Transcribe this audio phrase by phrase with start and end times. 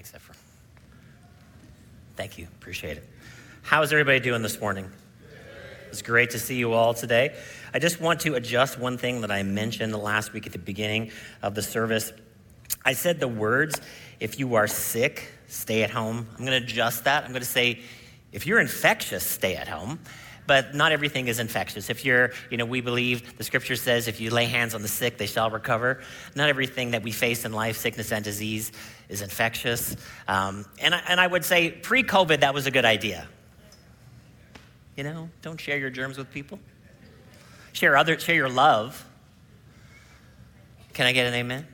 [0.00, 0.38] Thanks, Ephraim.
[2.16, 2.46] Thank you.
[2.58, 3.06] Appreciate it.
[3.60, 4.90] How's everybody doing this morning?
[5.90, 7.34] It's great to see you all today.
[7.74, 11.10] I just want to adjust one thing that I mentioned last week at the beginning
[11.42, 12.14] of the service.
[12.82, 13.78] I said the words,
[14.20, 16.26] if you are sick, stay at home.
[16.30, 17.24] I'm going to adjust that.
[17.24, 17.80] I'm going to say,
[18.32, 19.98] if you're infectious, stay at home
[20.50, 21.90] but not everything is infectious.
[21.90, 24.88] If you're, you know, we believe the scripture says if you lay hands on the
[24.88, 26.00] sick, they shall recover.
[26.34, 28.72] Not everything that we face in life, sickness and disease,
[29.08, 29.94] is infectious.
[30.26, 33.28] Um, and, I, and I would say pre COVID, that was a good idea.
[34.96, 36.58] You know, don't share your germs with people.
[37.72, 39.06] Share other, share your love.
[40.94, 41.64] Can I get an amen?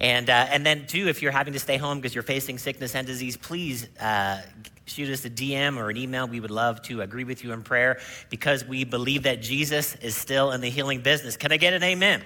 [0.00, 2.94] And, uh, and then, too, if you're having to stay home because you're facing sickness
[2.94, 4.40] and disease, please uh,
[4.86, 6.26] shoot us a DM or an email.
[6.26, 8.00] We would love to agree with you in prayer
[8.30, 11.36] because we believe that Jesus is still in the healing business.
[11.36, 12.22] Can I get an amen?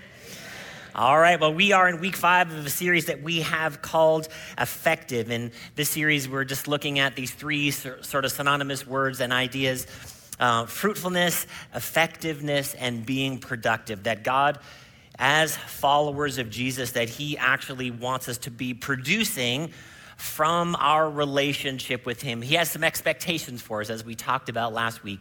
[0.95, 4.29] All right, well, we are in week five of a series that we have called
[4.57, 5.29] Effective.
[5.29, 9.89] In this series, we're just looking at these three sort of synonymous words and ideas
[10.39, 14.05] uh, fruitfulness, effectiveness, and being productive.
[14.05, 14.59] That God,
[15.19, 19.71] as followers of Jesus, that He actually wants us to be producing
[20.17, 22.43] from our relationship with Him.
[22.43, 25.21] He has some expectations for us, as we talked about last week,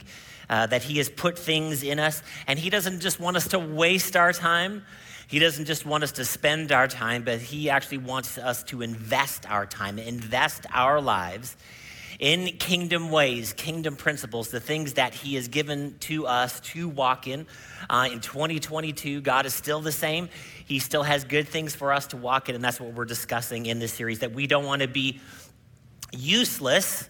[0.50, 3.60] uh, that He has put things in us, and He doesn't just want us to
[3.60, 4.84] waste our time.
[5.28, 8.82] He doesn't just want us to spend our time, but He actually wants us to
[8.82, 11.56] invest our time, invest our lives
[12.24, 17.28] in kingdom ways, kingdom principles, the things that He has given to us to walk
[17.28, 17.46] in.
[17.90, 20.30] Uh, in 2022, God is still the same.
[20.66, 23.66] He still has good things for us to walk in, and that's what we're discussing
[23.66, 25.20] in this series that we don't want to be
[26.14, 27.10] useless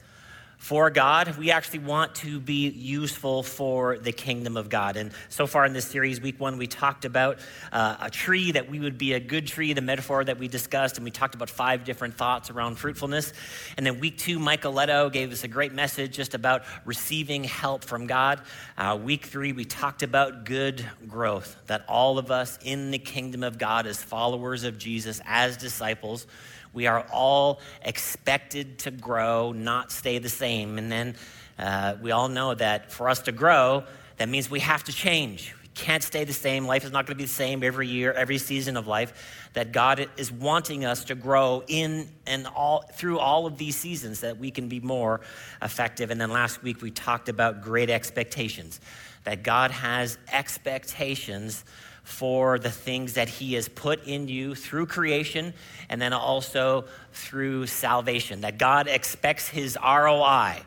[0.64, 1.38] for God.
[1.38, 4.96] We actually want to be useful for the kingdom of God.
[4.96, 7.40] And so far in this series, week one, we talked about
[7.74, 10.96] uh, a tree, that we would be a good tree, the metaphor that we discussed,
[10.96, 13.34] and we talked about five different thoughts around fruitfulness.
[13.76, 17.84] And then week two, Michael Leto gave us a great message just about receiving help
[17.84, 18.40] from God.
[18.78, 23.44] Uh, week three, we talked about good growth, that all of us in the kingdom
[23.44, 26.26] of God, as followers of Jesus, as disciples,
[26.74, 30.78] we are all expected to grow, not stay the same.
[30.78, 31.16] And then
[31.58, 33.84] uh, we all know that for us to grow,
[34.18, 35.54] that means we have to change.
[35.62, 36.66] We can't stay the same.
[36.66, 39.50] Life is not going to be the same every year, every season of life.
[39.54, 44.22] That God is wanting us to grow in and all through all of these seasons
[44.22, 45.22] that we can be more
[45.62, 46.10] effective.
[46.10, 48.80] And then last week we talked about great expectations.
[49.26, 51.64] That God has expectations
[52.04, 55.54] for the things that He has put in you through creation
[55.90, 60.62] and then also through salvation, that God expects His ROI.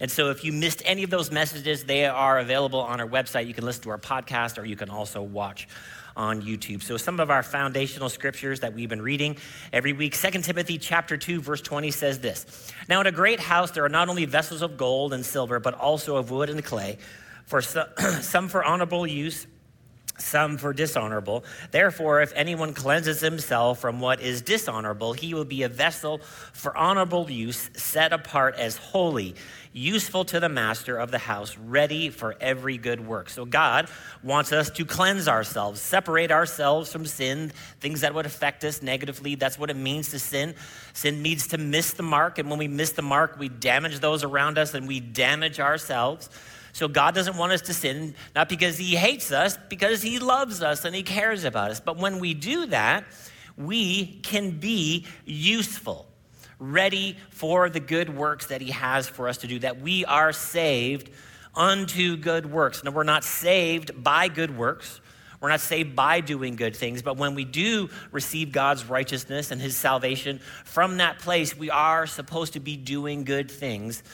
[0.00, 3.46] And so, if you missed any of those messages, they are available on our website.
[3.46, 5.68] You can listen to our podcast or you can also watch
[6.18, 6.82] on YouTube.
[6.82, 9.36] So some of our foundational scriptures that we've been reading
[9.72, 12.72] every week, 2 Timothy chapter 2 verse 20 says this.
[12.88, 15.74] Now in a great house there are not only vessels of gold and silver but
[15.74, 16.98] also of wood and clay,
[17.46, 17.62] for
[18.20, 19.46] some for honorable use
[20.18, 21.44] some for dishonorable.
[21.70, 26.18] Therefore, if anyone cleanses himself from what is dishonorable, he will be a vessel
[26.52, 29.34] for honorable use, set apart as holy,
[29.72, 33.30] useful to the master of the house, ready for every good work.
[33.30, 33.88] So, God
[34.22, 39.34] wants us to cleanse ourselves, separate ourselves from sin, things that would affect us negatively.
[39.34, 40.54] That's what it means to sin.
[40.92, 44.24] Sin means to miss the mark, and when we miss the mark, we damage those
[44.24, 46.28] around us and we damage ourselves.
[46.78, 50.62] So God doesn't want us to sin, not because He hates us, because He loves
[50.62, 51.80] us and He cares about us.
[51.80, 53.04] But when we do that,
[53.56, 56.06] we can be useful,
[56.60, 60.32] ready for the good works that He has for us to do, that we are
[60.32, 61.10] saved
[61.52, 62.84] unto good works.
[62.84, 65.00] Now, we're not saved by good works.
[65.40, 69.60] We're not saved by doing good things, but when we do receive God's righteousness and
[69.60, 74.04] His salvation from that place, we are supposed to be doing good things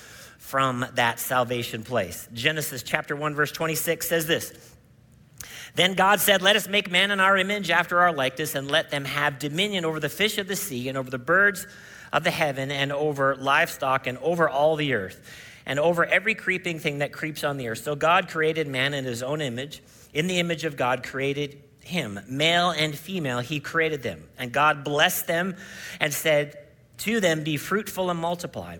[0.44, 2.28] from that salvation place.
[2.34, 4.53] Genesis chapter 1 verse 26 says this.
[5.75, 8.91] Then God said, Let us make man in our image after our likeness, and let
[8.91, 11.66] them have dominion over the fish of the sea, and over the birds
[12.12, 15.26] of the heaven, and over livestock, and over all the earth,
[15.64, 17.82] and over every creeping thing that creeps on the earth.
[17.82, 19.82] So God created man in his own image.
[20.12, 24.23] In the image of God created him, male and female, he created them.
[24.38, 25.56] And God blessed them
[26.00, 26.58] and said
[26.99, 28.76] to them, Be fruitful and multiply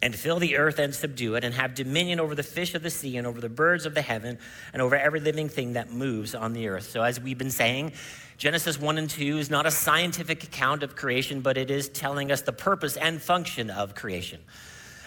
[0.00, 2.90] and fill the earth and subdue it, and have dominion over the fish of the
[2.90, 4.38] sea, and over the birds of the heaven,
[4.72, 6.90] and over every living thing that moves on the earth.
[6.90, 7.92] So, as we've been saying,
[8.36, 12.30] Genesis 1 and 2 is not a scientific account of creation, but it is telling
[12.30, 14.40] us the purpose and function of creation.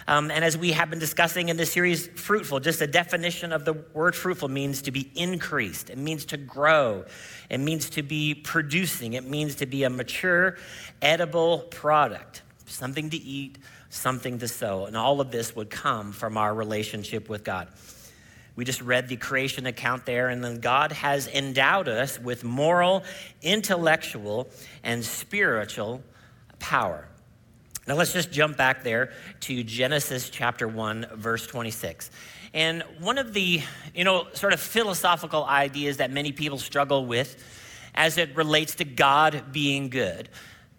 [0.06, 3.64] Um, and as we have been discussing in this series, fruitful, just a definition of
[3.64, 5.90] the word fruitful means to be increased.
[5.90, 7.04] It means to grow.
[7.48, 9.12] It means to be producing.
[9.12, 10.56] It means to be a mature,
[11.00, 13.58] edible product, something to eat,
[13.92, 14.86] something to sow.
[14.86, 17.68] And all of this would come from our relationship with God.
[18.56, 23.02] We just read the creation account there, and then God has endowed us with moral,
[23.42, 24.48] intellectual,
[24.82, 26.02] and spiritual
[26.58, 27.06] power.
[27.86, 32.10] Now let's just jump back there to Genesis chapter 1, verse 26.
[32.54, 33.62] And one of the,
[33.94, 37.42] you know, sort of philosophical ideas that many people struggle with
[37.94, 40.28] as it relates to God being good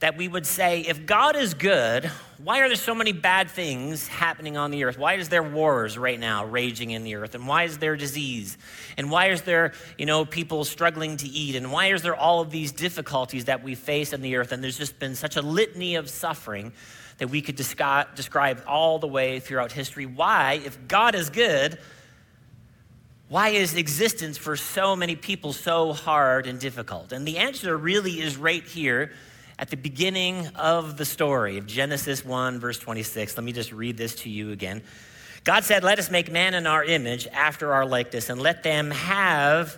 [0.03, 2.11] that we would say, if God is good,
[2.43, 4.97] why are there so many bad things happening on the earth?
[4.97, 7.35] Why is there wars right now raging in the earth?
[7.35, 8.57] And why is there disease?
[8.97, 11.55] And why is there, you know, people struggling to eat?
[11.55, 14.51] And why is there all of these difficulties that we face in the earth?
[14.51, 16.73] And there's just been such a litany of suffering
[17.19, 20.05] that we could describe, describe all the way throughout history.
[20.05, 21.79] Why, if God is good,
[23.29, 27.13] why is existence for so many people so hard and difficult?
[27.13, 29.13] And the answer really is right here
[29.59, 33.37] at the beginning of the story of Genesis 1, verse 26.
[33.37, 34.83] Let me just read this to you again.
[35.43, 38.91] God said, Let us make man in our image, after our likeness, and let them
[38.91, 39.77] have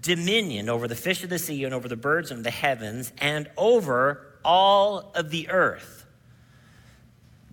[0.00, 3.48] dominion over the fish of the sea and over the birds of the heavens and
[3.56, 6.06] over all of the earth.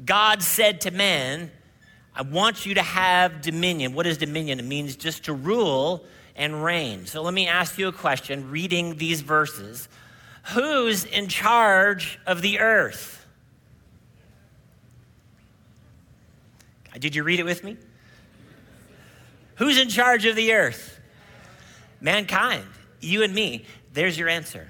[0.03, 1.51] God said to man,
[2.15, 3.93] I want you to have dominion.
[3.93, 4.59] What is dominion?
[4.59, 6.05] It means just to rule
[6.35, 7.05] and reign.
[7.05, 9.87] So let me ask you a question reading these verses.
[10.51, 13.25] Who's in charge of the earth?
[16.99, 17.77] Did you read it with me?
[19.55, 20.99] Who's in charge of the earth?
[22.01, 22.65] Mankind,
[22.99, 23.65] you and me.
[23.93, 24.67] There's your answer.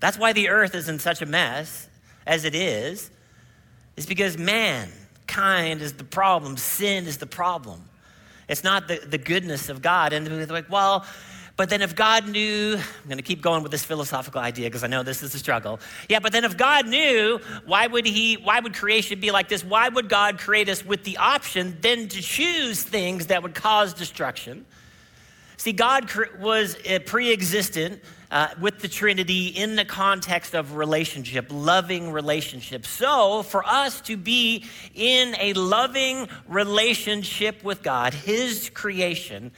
[0.00, 1.88] That's why the earth is in such a mess
[2.26, 3.10] as it is,
[3.96, 7.88] is because mankind is the problem, sin is the problem.
[8.48, 10.12] It's not the, the goodness of God.
[10.12, 11.04] And they're like, well,
[11.58, 14.84] but then if God knew, I'm going to keep going with this philosophical idea because
[14.84, 15.80] I know this is a struggle.
[16.08, 19.64] Yeah, but then if God knew, why would he why would creation be like this?
[19.64, 23.92] Why would God create us with the option then to choose things that would cause
[23.92, 24.66] destruction?
[25.56, 26.08] See, God
[26.38, 32.86] was uh, pre-existent uh, with the Trinity in the context of relationship, loving relationship.
[32.86, 34.64] So, for us to be
[34.94, 39.50] in a loving relationship with God, His creation,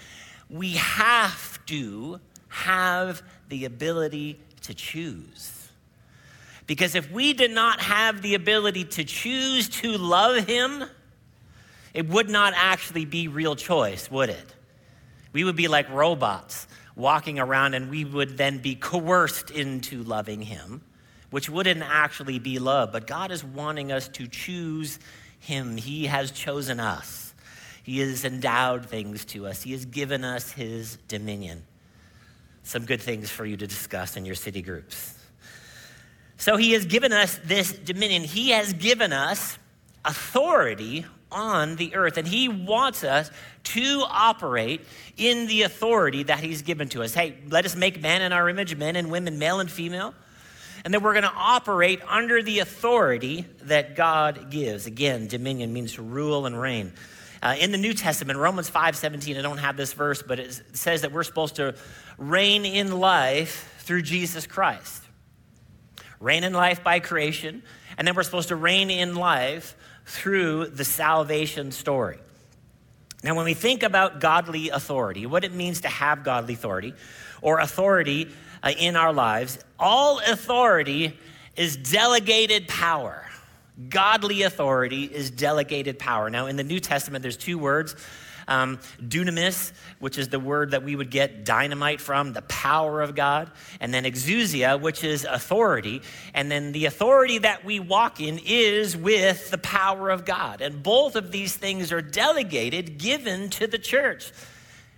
[0.49, 5.69] we have to have the ability to choose.
[6.67, 10.84] Because if we did not have the ability to choose to love Him,
[11.94, 14.55] it would not actually be real choice, would it?
[15.32, 20.43] We would be like robots walking around and we would then be coerced into loving
[20.43, 20.82] Him,
[21.31, 22.93] which wouldn't actually be love.
[22.93, 24.99] But God is wanting us to choose
[25.38, 27.30] Him, He has chosen us.
[27.82, 29.62] He has endowed things to us.
[29.62, 31.62] He has given us his dominion.
[32.62, 35.17] Some good things for you to discuss in your city groups.
[36.37, 38.23] So he has given us this dominion.
[38.23, 39.59] He has given us
[40.05, 43.31] authority on the earth, and he wants us
[43.62, 44.81] to operate
[45.17, 47.15] in the authority that he's given to us.
[47.15, 50.15] Hey, let us make man in our image, men and women, male and female.
[50.85, 54.87] And then we're going to operate under the authority that God gives.
[54.87, 56.93] Again, dominion means to rule and reign.
[57.42, 60.62] Uh, in the New Testament, Romans 5 17, I don't have this verse, but it
[60.72, 61.75] says that we're supposed to
[62.19, 65.02] reign in life through Jesus Christ.
[66.20, 67.62] Reign in life by creation,
[67.96, 72.18] and then we're supposed to reign in life through the salvation story.
[73.23, 76.94] Now, when we think about godly authority, what it means to have godly authority
[77.40, 78.28] or authority
[78.62, 81.18] uh, in our lives, all authority
[81.56, 83.29] is delegated power.
[83.88, 86.28] Godly authority is delegated power.
[86.28, 87.96] Now, in the New Testament, there's two words
[88.50, 93.14] um, dunamis, which is the word that we would get dynamite from, the power of
[93.14, 96.02] God, and then exousia, which is authority.
[96.34, 100.60] And then the authority that we walk in is with the power of God.
[100.60, 104.32] And both of these things are delegated, given to the church.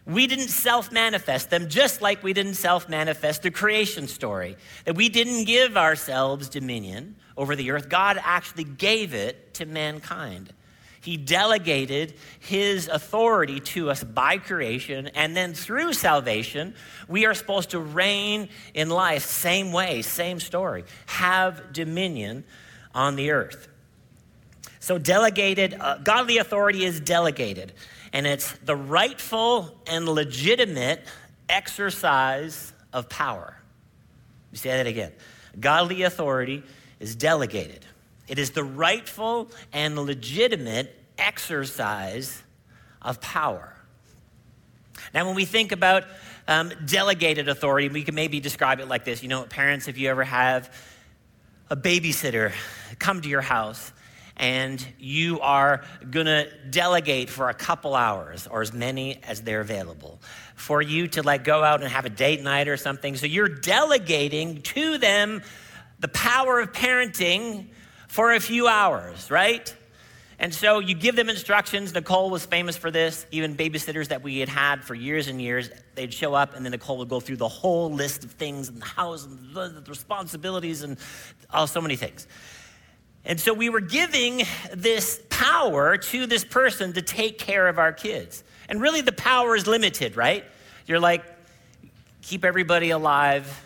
[0.04, 4.96] We didn't self manifest them, just like we didn't self manifest the creation story, that
[4.96, 10.52] we didn't give ourselves dominion over the earth, God actually gave it to mankind.
[11.00, 16.76] He delegated his authority to us by creation, and then through salvation,
[17.08, 22.44] we are supposed to reign in life, same way, same story, have dominion
[22.94, 23.66] on the earth.
[24.78, 27.72] So, delegated, uh, godly authority is delegated,
[28.12, 31.04] and it's the rightful and legitimate
[31.48, 33.56] exercise of power.
[34.52, 35.10] You say that again.
[35.58, 36.62] Godly authority
[37.02, 37.84] is delegated.
[38.28, 42.42] It is the rightful and legitimate exercise
[43.02, 43.74] of power.
[45.12, 46.04] Now, when we think about
[46.46, 49.22] um, delegated authority, we can maybe describe it like this.
[49.22, 50.72] You know, parents, if you ever have
[51.68, 52.52] a babysitter
[52.98, 53.92] come to your house
[54.36, 59.60] and you are going to delegate for a couple hours or as many as they're
[59.60, 60.20] available
[60.54, 63.16] for you to like go out and have a date night or something.
[63.16, 65.42] So you're delegating to them
[66.02, 67.68] the power of parenting
[68.08, 69.74] for a few hours, right?
[70.38, 71.94] And so you give them instructions.
[71.94, 73.24] Nicole was famous for this.
[73.30, 76.72] Even babysitters that we had had for years and years, they'd show up, and then
[76.72, 80.82] Nicole would go through the whole list of things in the house and the responsibilities
[80.82, 80.98] and
[81.50, 82.26] all so many things.
[83.24, 84.42] And so we were giving
[84.74, 88.42] this power to this person to take care of our kids.
[88.68, 90.44] And really, the power is limited, right?
[90.86, 91.22] You're like,
[92.20, 93.61] keep everybody alive,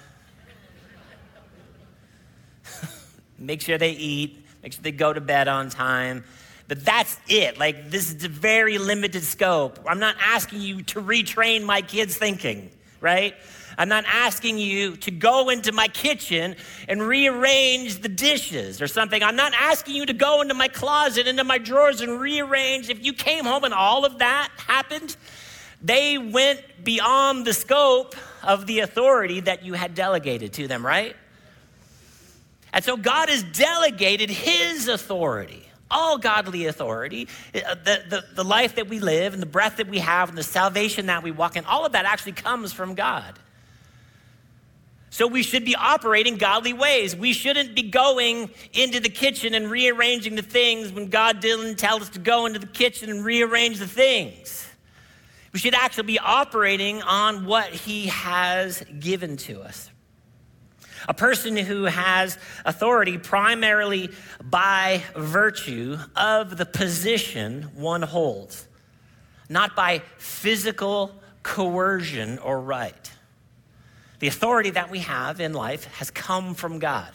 [3.38, 6.24] make sure they eat, make sure they go to bed on time.
[6.68, 7.58] But that's it.
[7.58, 9.78] Like, this is a very limited scope.
[9.86, 13.34] I'm not asking you to retrain my kids' thinking, right?
[13.78, 16.56] I'm not asking you to go into my kitchen
[16.88, 19.22] and rearrange the dishes or something.
[19.22, 22.88] I'm not asking you to go into my closet, into my drawers and rearrange.
[22.88, 25.16] If you came home and all of that happened,
[25.82, 31.14] they went beyond the scope of the authority that you had delegated to them, right?
[32.76, 38.74] And so God has delegated his authority all godly authority, uh, the, the, the life
[38.74, 41.56] that we live and the breath that we have and the salvation that we walk
[41.56, 43.38] in, all of that actually comes from God.
[45.10, 47.14] So we should be operating godly ways.
[47.14, 52.02] We shouldn't be going into the kitchen and rearranging the things when God didn't tell
[52.02, 54.68] us to go into the kitchen and rearrange the things.
[55.52, 59.90] We should actually be operating on what He has given to us.
[61.08, 64.10] A person who has authority primarily
[64.42, 68.66] by virtue of the position one holds,
[69.48, 71.12] not by physical
[71.42, 73.12] coercion or right.
[74.18, 77.10] The authority that we have in life has come from God.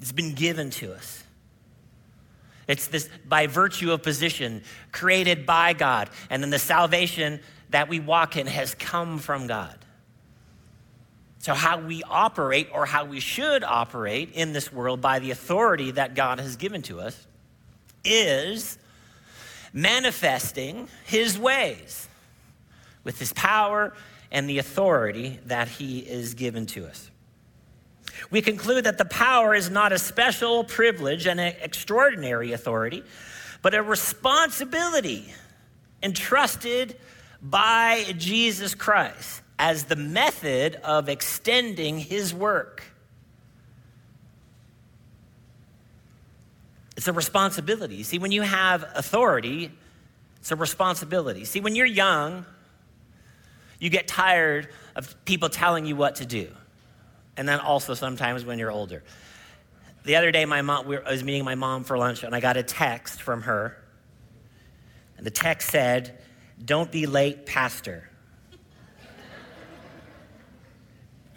[0.00, 1.24] It's been given to us.
[2.68, 6.10] It's this by virtue of position created by God.
[6.30, 7.40] And then the salvation
[7.70, 9.76] that we walk in has come from God.
[11.46, 15.92] So, how we operate or how we should operate in this world by the authority
[15.92, 17.24] that God has given to us
[18.04, 18.78] is
[19.72, 22.08] manifesting His ways
[23.04, 23.92] with His power
[24.32, 27.12] and the authority that he is given to us.
[28.28, 33.04] We conclude that the power is not a special privilege and an extraordinary authority,
[33.62, 35.32] but a responsibility
[36.02, 36.96] entrusted
[37.40, 42.82] by Jesus Christ as the method of extending his work.
[46.96, 48.02] It's a responsibility.
[48.02, 49.70] See, when you have authority,
[50.38, 51.44] it's a responsibility.
[51.44, 52.46] See, when you're young,
[53.78, 56.48] you get tired of people telling you what to do.
[57.36, 59.02] And then also sometimes when you're older.
[60.04, 62.56] The other day, my mom, I was meeting my mom for lunch, and I got
[62.56, 63.76] a text from her.
[65.16, 66.18] And the text said,
[66.64, 68.08] Don't be late, Pastor.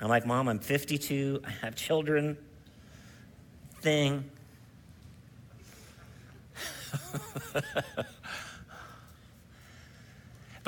[0.01, 2.37] I'm like, Mom, I'm 52, I have children.
[3.81, 4.29] Thing.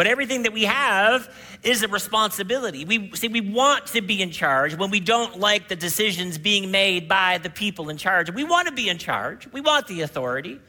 [0.01, 1.29] But everything that we have
[1.61, 2.85] is a responsibility.
[2.85, 6.71] We see we want to be in charge when we don't like the decisions being
[6.71, 8.31] made by the people in charge.
[8.31, 9.47] We want to be in charge.
[9.51, 10.59] We want the authority.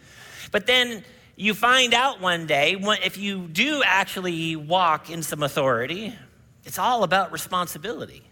[0.50, 1.02] But then
[1.36, 6.14] you find out one day when, if you do actually walk in some authority,
[6.64, 8.22] it's all about responsibility.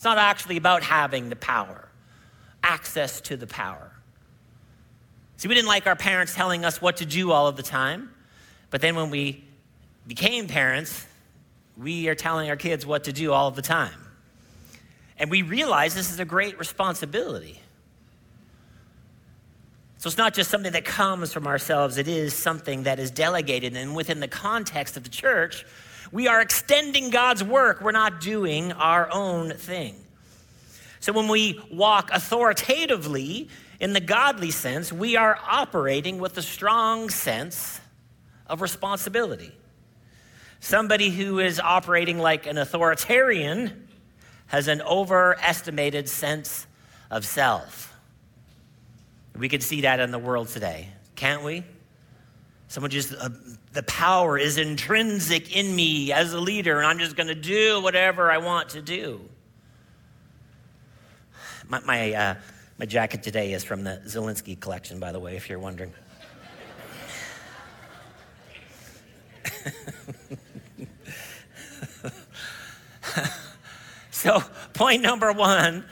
[0.00, 1.86] It's not actually about having the power,
[2.62, 3.92] access to the power.
[5.36, 8.10] See, we didn't like our parents telling us what to do all of the time,
[8.70, 9.44] but then when we
[10.06, 11.06] became parents,
[11.76, 13.92] we are telling our kids what to do all of the time.
[15.18, 17.60] And we realize this is a great responsibility.
[19.98, 23.76] So it's not just something that comes from ourselves, it is something that is delegated.
[23.76, 25.66] And within the context of the church,
[26.12, 27.80] we are extending God's work.
[27.80, 29.94] We're not doing our own thing.
[30.98, 33.48] So when we walk authoritatively
[33.78, 37.80] in the godly sense, we are operating with a strong sense
[38.46, 39.52] of responsibility.
[40.60, 43.88] Somebody who is operating like an authoritarian
[44.48, 46.66] has an overestimated sense
[47.10, 47.96] of self.
[49.34, 51.64] We can see that in the world today, can't we?
[52.70, 53.28] Someone just, uh,
[53.72, 57.82] the power is intrinsic in me as a leader, and I'm just going to do
[57.82, 59.20] whatever I want to do.
[61.68, 62.36] My, my, uh,
[62.78, 65.92] My jacket today is from the Zelensky collection, by the way, if you're wondering.
[74.12, 75.84] so, point number one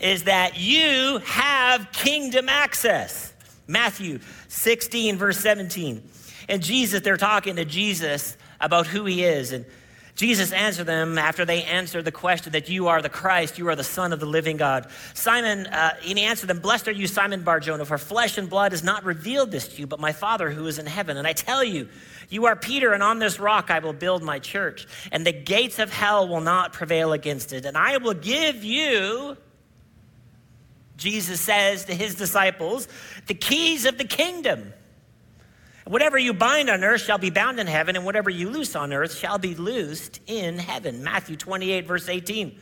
[0.00, 3.32] is that you have kingdom access.
[3.68, 4.18] Matthew
[4.48, 6.02] 16, verse 17.
[6.48, 9.52] And Jesus, they're talking to Jesus about who he is.
[9.52, 9.64] And
[10.18, 13.76] Jesus answered them after they answered the question that you are the Christ, you are
[13.76, 14.88] the Son of the living God.
[15.14, 18.72] Simon, uh, and he answered them, Blessed are you, Simon Barjona, for flesh and blood
[18.72, 21.16] has not revealed this to you, but my Father who is in heaven.
[21.16, 21.88] And I tell you,
[22.30, 25.78] you are Peter, and on this rock I will build my church, and the gates
[25.78, 27.64] of hell will not prevail against it.
[27.64, 29.36] And I will give you,
[30.98, 32.88] Jesus says to his disciples,
[33.26, 34.74] the keys of the kingdom.
[35.86, 38.92] Whatever you bind on earth shall be bound in heaven, and whatever you loose on
[38.92, 41.02] earth shall be loosed in heaven.
[41.02, 42.58] Matthew 28, verse 18.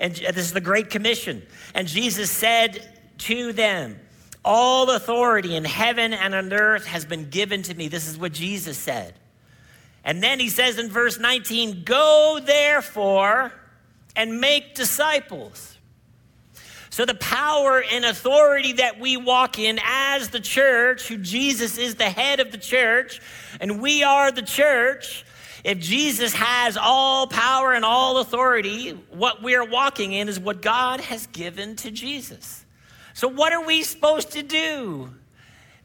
[0.00, 1.46] And this is the Great Commission.
[1.74, 4.00] And Jesus said to them,
[4.44, 7.86] All authority in heaven and on earth has been given to me.
[7.86, 9.14] This is what Jesus said.
[10.02, 13.52] And then he says in verse 19, Go therefore
[14.16, 15.76] and make disciples
[17.00, 21.94] so, the power and authority that we walk in as the church, who Jesus is
[21.94, 23.22] the head of the church,
[23.58, 25.24] and we are the church,
[25.64, 31.00] if Jesus has all power and all authority, what we're walking in is what God
[31.00, 32.66] has given to Jesus.
[33.14, 35.08] So, what are we supposed to do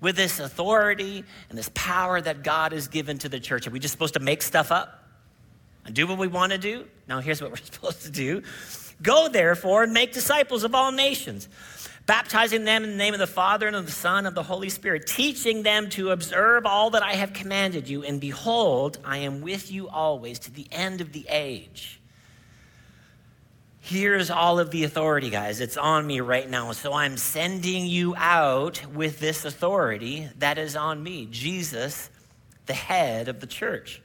[0.02, 3.68] with this authority and this power that God has given to the church?
[3.68, 5.08] Are we just supposed to make stuff up
[5.86, 6.84] and do what we want to do?
[7.08, 8.44] No, here's what we're supposed to do
[9.02, 11.50] Go therefore and make disciples of all nations,
[12.06, 14.44] baptizing them in the name of the Father and of the Son and of the
[14.44, 18.04] Holy Spirit, teaching them to observe all that I have commanded you.
[18.04, 22.00] And behold, I am with you always to the end of the age.
[23.88, 25.62] Here's all of the authority, guys.
[25.62, 26.72] It's on me right now.
[26.72, 31.28] So I'm sending you out with this authority that is on me.
[31.30, 32.10] Jesus,
[32.66, 34.02] the head of the church.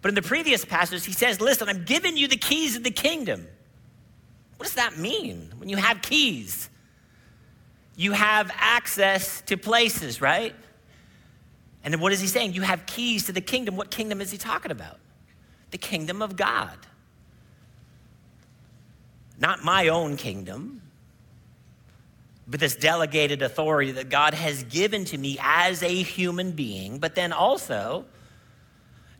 [0.00, 2.90] But in the previous passage, he says, Listen, I'm giving you the keys of the
[2.90, 3.46] kingdom.
[4.56, 6.68] What does that mean when you have keys?
[7.96, 10.54] You have access to places, right?
[11.82, 12.52] And then what is he saying?
[12.52, 13.76] You have keys to the kingdom.
[13.76, 14.98] What kingdom is he talking about?
[15.70, 16.76] The kingdom of God.
[19.40, 20.82] Not my own kingdom,
[22.46, 27.14] but this delegated authority that God has given to me as a human being, but
[27.14, 28.04] then also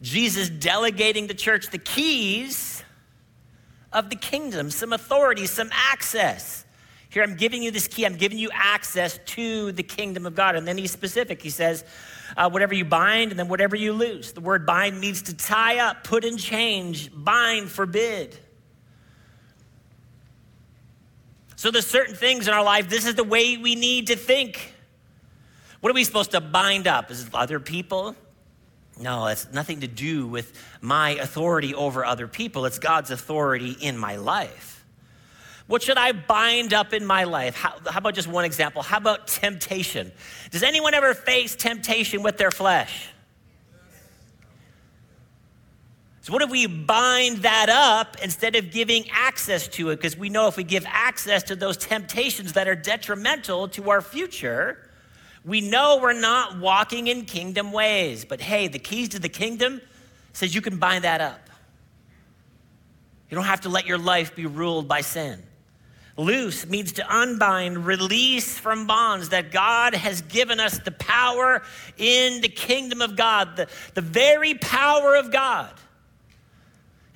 [0.00, 2.84] Jesus delegating the church the keys
[3.92, 6.64] of the kingdom, some authority, some access.
[7.10, 8.04] Here, I'm giving you this key.
[8.04, 10.56] I'm giving you access to the kingdom of God.
[10.56, 11.40] And then he's specific.
[11.42, 11.84] He says,
[12.36, 14.32] uh, whatever you bind and then whatever you loose.
[14.32, 18.38] The word bind means to tie up, put in change, bind, forbid.
[21.56, 24.74] So there's certain things in our life, this is the way we need to think.
[25.80, 27.10] What are we supposed to bind up?
[27.10, 28.14] Is it other people?
[29.00, 32.64] No, it's nothing to do with my authority over other people.
[32.66, 34.84] It's God's authority in my life.
[35.68, 37.54] What should I bind up in my life?
[37.54, 38.82] How, how, about just one example?
[38.82, 40.10] How about temptation?
[40.50, 43.10] Does anyone ever face temptation with their flesh?
[46.22, 49.96] So, what if we bind that up instead of giving access to it?
[49.96, 54.00] Because we know if we give access to those temptations that are detrimental to our
[54.00, 54.87] future,
[55.48, 59.80] we know we're not walking in kingdom ways, but hey, the keys to the kingdom
[60.34, 61.48] says you can bind that up.
[63.30, 65.42] You don't have to let your life be ruled by sin.
[66.18, 71.62] Loose means to unbind, release from bonds that God has given us the power
[71.96, 75.72] in the kingdom of God, the, the very power of God.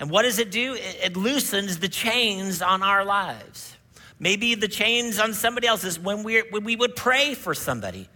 [0.01, 0.75] And what does it do?
[0.75, 3.77] It, it loosens the chains on our lives.
[4.19, 8.09] Maybe the chains on somebody else's when, we when we would pray for somebody.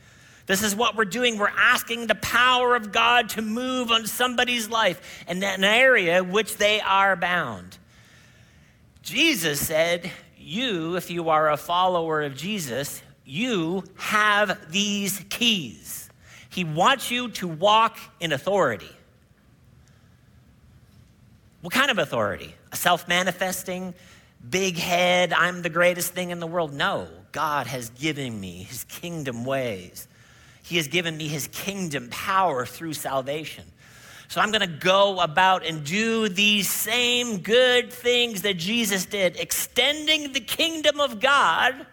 [0.47, 1.39] This is what we're doing.
[1.39, 6.57] We're asking the power of God to move on somebody's life in an area which
[6.57, 7.79] they are bound.
[9.03, 16.09] Jesus said, You, if you are a follower of Jesus, you have these keys.
[16.49, 18.91] He wants you to walk in authority.
[21.61, 22.55] What kind of authority?
[22.71, 23.95] A self manifesting,
[24.49, 26.73] big head, I'm the greatest thing in the world?
[26.73, 30.07] No, God has given me his kingdom ways.
[30.67, 33.65] He has given me his kingdom power through salvation.
[34.29, 39.37] So I'm going to go about and do these same good things that Jesus did,
[39.39, 41.87] extending the kingdom of God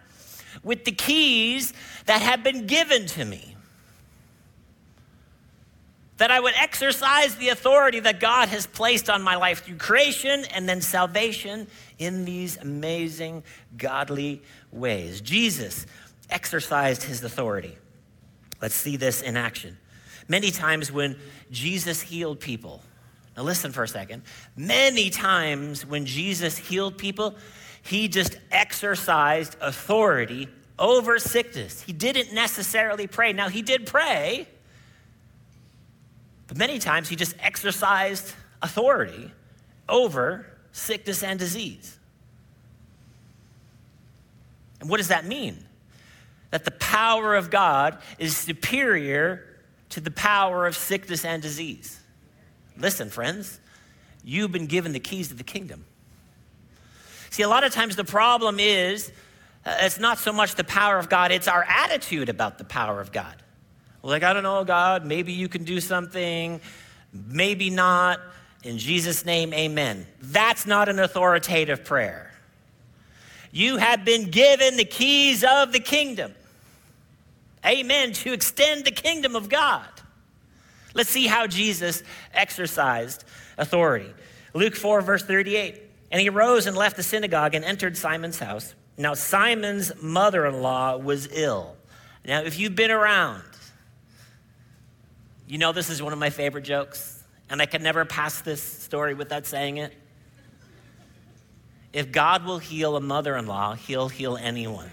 [0.64, 1.72] with the keys
[2.06, 3.54] that have been given to me.
[6.18, 10.44] that I would exercise the authority that God has placed on my life through creation
[10.54, 11.66] and then salvation
[11.98, 13.42] in these amazing
[13.76, 15.20] godly ways.
[15.20, 15.86] Jesus
[16.30, 17.76] exercised his authority.
[18.64, 19.76] Let's see this in action.
[20.26, 21.18] Many times when
[21.50, 22.80] Jesus healed people,
[23.36, 24.22] now listen for a second.
[24.56, 27.34] Many times when Jesus healed people,
[27.82, 30.48] he just exercised authority
[30.78, 31.82] over sickness.
[31.82, 33.34] He didn't necessarily pray.
[33.34, 34.48] Now, he did pray,
[36.46, 39.30] but many times he just exercised authority
[39.90, 41.98] over sickness and disease.
[44.80, 45.66] And what does that mean?
[46.54, 49.44] That the power of God is superior
[49.88, 51.98] to the power of sickness and disease.
[52.78, 53.58] Listen, friends,
[54.22, 55.84] you've been given the keys to the kingdom.
[57.30, 59.10] See, a lot of times the problem is
[59.66, 63.00] uh, it's not so much the power of God, it's our attitude about the power
[63.00, 63.34] of God.
[64.04, 66.60] Like, I don't know, God, maybe you can do something,
[67.12, 68.20] maybe not.
[68.62, 70.06] In Jesus' name, amen.
[70.20, 72.30] That's not an authoritative prayer.
[73.50, 76.32] You have been given the keys of the kingdom.
[77.64, 78.12] Amen.
[78.12, 79.88] To extend the kingdom of God.
[80.94, 83.24] Let's see how Jesus exercised
[83.58, 84.12] authority.
[84.54, 85.82] Luke 4, verse 38.
[86.12, 88.74] And he rose and left the synagogue and entered Simon's house.
[88.96, 91.76] Now, Simon's mother in law was ill.
[92.24, 93.42] Now, if you've been around,
[95.48, 98.62] you know this is one of my favorite jokes, and I can never pass this
[98.62, 99.92] story without saying it.
[101.92, 104.90] If God will heal a mother in law, he'll heal anyone.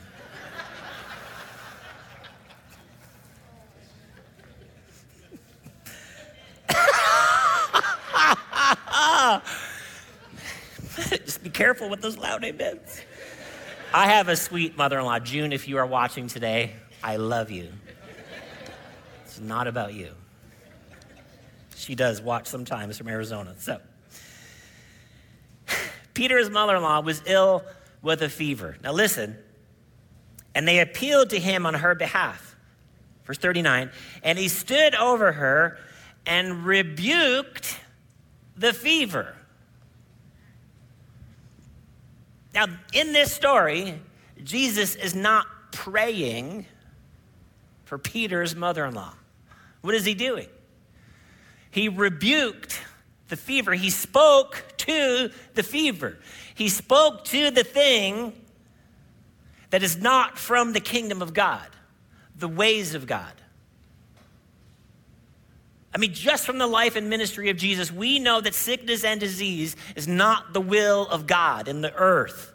[11.26, 13.02] Just be careful with those loud amens.
[13.94, 15.20] I have a sweet mother in law.
[15.20, 17.70] June, if you are watching today, I love you.
[19.26, 20.12] It's not about you.
[21.76, 23.56] She does watch sometimes from Arizona.
[23.58, 23.80] So,
[26.14, 27.64] Peter's mother in law was ill
[28.02, 28.78] with a fever.
[28.84, 29.38] Now, listen.
[30.54, 32.56] And they appealed to him on her behalf.
[33.26, 33.92] Verse 39
[34.24, 35.78] And he stood over her
[36.26, 37.80] and rebuked
[38.56, 39.36] the fever.
[42.54, 44.00] Now, in this story,
[44.44, 46.66] Jesus is not praying
[47.86, 49.14] for Peter's mother in law.
[49.82, 50.48] What is he doing?
[51.72, 52.82] He rebuked
[53.30, 53.74] the fever.
[53.74, 56.18] He spoke to the fever.
[56.54, 58.34] He spoke to the thing
[59.70, 61.68] that is not from the kingdom of God,
[62.36, 63.41] the ways of God.
[65.94, 69.20] I mean, just from the life and ministry of Jesus, we know that sickness and
[69.20, 72.54] disease is not the will of God in the earth.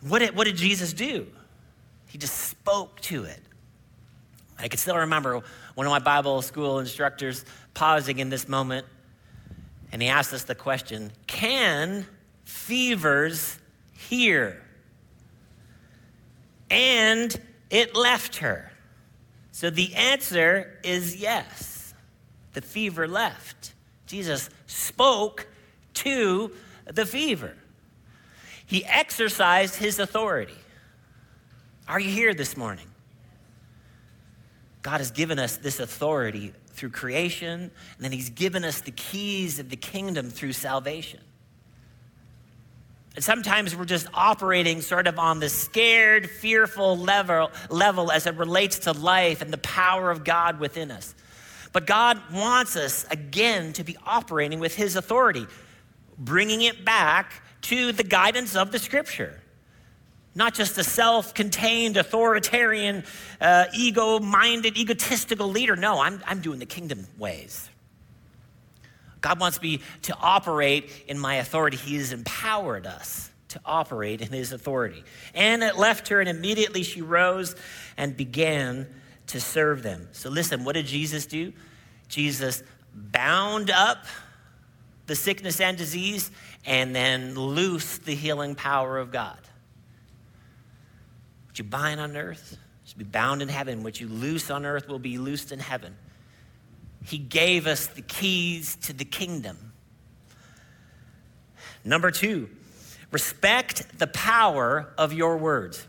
[0.00, 1.26] What did, what did Jesus do?
[2.08, 3.40] He just spoke to it.
[4.58, 5.40] I can still remember
[5.74, 8.86] one of my Bible school instructors pausing in this moment,
[9.92, 12.06] and he asked us the question Can
[12.44, 13.58] fevers
[13.92, 14.60] hear?
[16.70, 18.67] And it left her.
[19.58, 21.92] So the answer is yes.
[22.52, 23.74] The fever left.
[24.06, 25.48] Jesus spoke
[25.94, 26.52] to
[26.86, 27.56] the fever.
[28.66, 30.54] He exercised his authority.
[31.88, 32.86] Are you here this morning?
[34.82, 39.58] God has given us this authority through creation, and then he's given us the keys
[39.58, 41.18] of the kingdom through salvation.
[43.18, 48.36] And sometimes we're just operating sort of on the scared, fearful level, level as it
[48.36, 51.16] relates to life and the power of God within us.
[51.72, 55.48] But God wants us again to be operating with His authority,
[56.16, 59.40] bringing it back to the guidance of the Scripture.
[60.36, 63.02] Not just a self contained, authoritarian,
[63.40, 65.74] uh, ego minded, egotistical leader.
[65.74, 67.67] No, I'm, I'm doing the kingdom ways.
[69.20, 71.76] God wants me to operate in my authority.
[71.76, 75.02] He has empowered us to operate in his authority.
[75.34, 77.56] And it left her, and immediately she rose
[77.96, 78.86] and began
[79.28, 80.08] to serve them.
[80.12, 81.52] So, listen, what did Jesus do?
[82.08, 82.62] Jesus
[82.94, 84.04] bound up
[85.06, 86.30] the sickness and disease
[86.64, 89.38] and then loosed the healing power of God.
[91.46, 93.82] What you bind on earth should be bound in heaven.
[93.82, 95.96] What you loose on earth will be loosed in heaven.
[97.08, 99.72] He gave us the keys to the kingdom.
[101.82, 102.50] Number two,
[103.10, 105.86] respect the power of your words.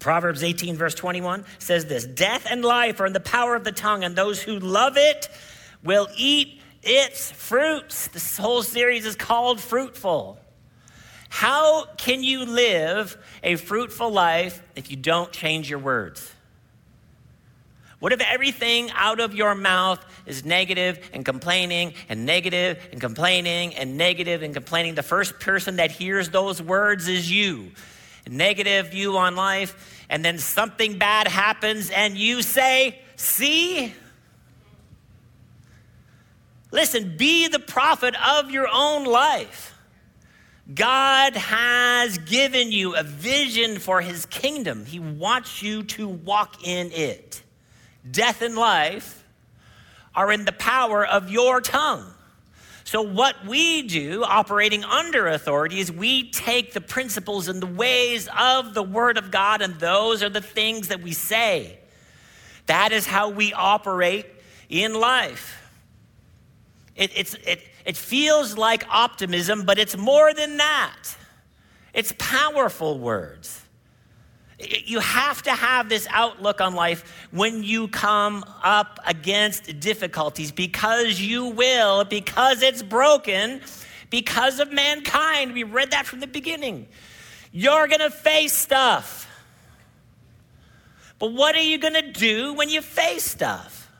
[0.00, 3.70] Proverbs 18, verse 21 says this Death and life are in the power of the
[3.70, 5.28] tongue, and those who love it
[5.84, 8.08] will eat its fruits.
[8.08, 10.40] This whole series is called Fruitful.
[11.28, 16.32] How can you live a fruitful life if you don't change your words?
[17.98, 23.74] What if everything out of your mouth is negative and complaining and negative and complaining
[23.74, 24.94] and negative and complaining?
[24.94, 27.70] The first person that hears those words is you.
[28.28, 33.94] Negative view on life, and then something bad happens and you say, See?
[36.72, 39.72] Listen, be the prophet of your own life.
[40.74, 44.84] God has given you a vision for his kingdom.
[44.84, 47.42] He wants you to walk in it
[48.10, 49.24] death and life
[50.14, 52.12] are in the power of your tongue.
[52.84, 58.28] So, what we do, operating under authority, is we take the principles and the ways
[58.38, 61.80] of the Word of God, and those are the things that we say.
[62.66, 64.26] That is how we operate
[64.68, 65.60] in life.
[66.94, 71.16] It, it, it feels like optimism, but it's more than that.
[71.92, 73.65] It's powerful words.
[74.58, 81.20] You have to have this outlook on life when you come up against difficulties because
[81.20, 83.60] you will, because it's broken,
[84.08, 85.52] because of mankind.
[85.52, 86.86] We read that from the beginning.
[87.52, 89.28] You're going to face stuff.
[91.18, 93.90] But what are you going to do when you face stuff?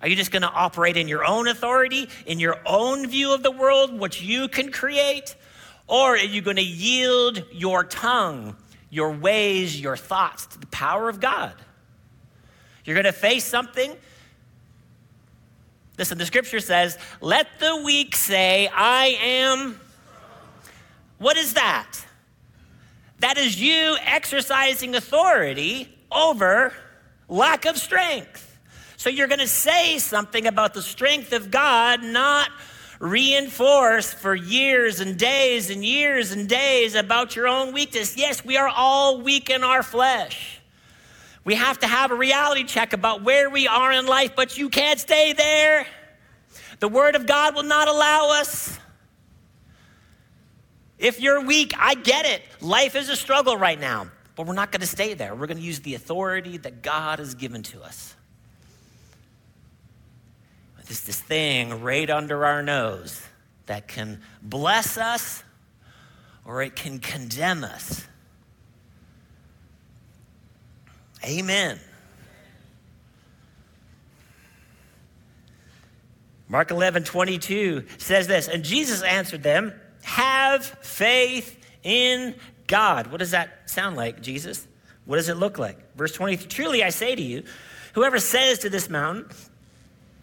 [0.00, 3.42] Are you just going to operate in your own authority, in your own view of
[3.42, 5.34] the world, what you can create?
[5.88, 8.56] Or are you going to yield your tongue?
[8.96, 11.52] Your ways, your thoughts to the power of God.
[12.86, 13.94] You're going to face something.
[15.98, 19.78] Listen, the scripture says, let the weak say, I am.
[21.18, 21.92] What is that?
[23.18, 26.72] That is you exercising authority over
[27.28, 28.58] lack of strength.
[28.96, 32.50] So you're going to say something about the strength of God, not
[32.98, 38.16] reinforce for years and days and years and days about your own weakness.
[38.16, 40.60] Yes, we are all weak in our flesh.
[41.44, 44.68] We have to have a reality check about where we are in life, but you
[44.68, 45.86] can't stay there.
[46.80, 48.78] The Word of God will not allow us.
[50.98, 52.42] If you're weak, I get it.
[52.60, 55.36] Life is a struggle right now, but we're not going to stay there.
[55.36, 58.15] We're going to use the authority that God has given to us.
[60.86, 63.20] There's this thing right under our nose
[63.66, 65.42] that can bless us
[66.44, 68.06] or it can condemn us.
[71.24, 71.80] Amen.
[76.48, 82.36] Mark 11, 22 says this, and Jesus answered them, Have faith in
[82.68, 83.08] God.
[83.08, 84.68] What does that sound like, Jesus?
[85.04, 85.96] What does it look like?
[85.96, 87.42] Verse 20, truly I say to you,
[87.94, 89.28] whoever says to this mountain,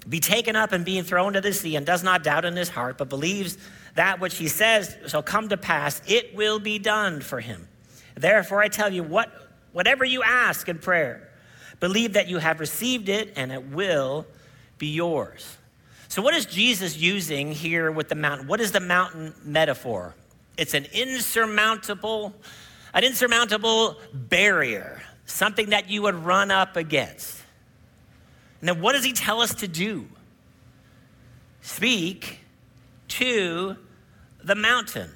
[0.08, 2.70] be taken up and being thrown to the sea and does not doubt in his
[2.70, 3.58] heart, but believes
[3.96, 7.68] that which he says shall come to pass, it will be done for him.
[8.16, 9.32] Therefore, I tell you, what,
[9.72, 11.30] whatever you ask in prayer,
[11.80, 14.26] believe that you have received it and it will
[14.78, 15.58] be yours.
[16.08, 18.48] So, what is Jesus using here with the mountain?
[18.48, 20.16] What is the mountain metaphor?
[20.58, 22.34] It's an insurmountable,
[22.94, 27.43] an insurmountable barrier, something that you would run up against.
[28.64, 30.08] And then what does he tell us to do?
[31.60, 32.40] Speak
[33.10, 33.76] to
[34.42, 35.10] the mountain.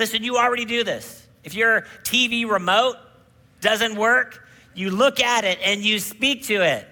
[0.00, 1.24] Listen, you already do this.
[1.44, 2.96] If your TV remote
[3.60, 6.88] doesn't work, you look at it and you speak to it.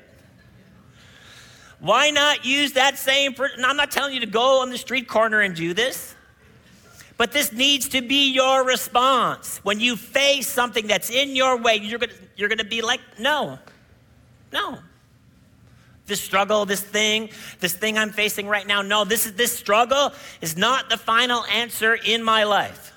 [1.81, 3.35] Why not use that same?
[3.65, 6.15] I'm not telling you to go on the street corner and do this,
[7.17, 9.59] but this needs to be your response.
[9.65, 13.59] When you face something that's in your way, you're gonna, you're gonna be like, no,
[14.53, 14.79] no,
[16.07, 18.83] this struggle, this thing, this thing I'm facing right now.
[18.83, 22.93] No, this is this struggle is not the final answer in my life.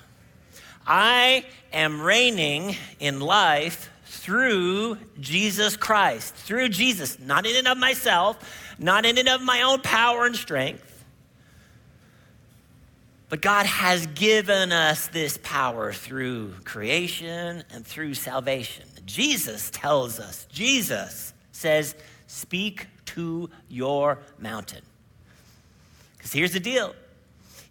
[0.86, 8.38] I am reigning in life through Jesus Christ, through Jesus, not in and of myself,
[8.78, 10.86] not in and of my own power and strength.
[13.28, 18.84] But God has given us this power through creation and through salvation.
[19.06, 21.94] Jesus tells us, Jesus says,
[22.26, 24.82] Speak to your mountain.
[26.16, 26.94] Because here's the deal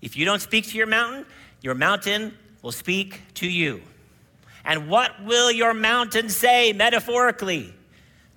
[0.02, 1.26] if you don't speak to your mountain,
[1.62, 3.82] your mountain will speak to you.
[4.66, 7.74] And what will your mountain say metaphorically?